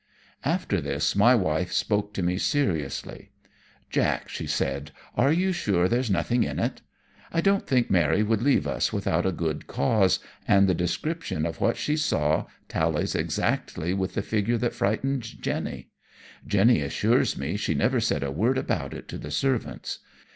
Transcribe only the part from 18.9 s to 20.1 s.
it to the servants.